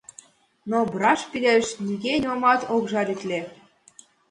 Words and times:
Но 0.69 0.77
брашпилеш 0.93 1.67
нигӧ 1.85 2.13
нимомат 2.21 2.61
ок 2.75 2.83
жаритле. 2.91 3.39